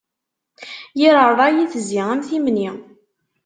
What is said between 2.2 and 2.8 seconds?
timni.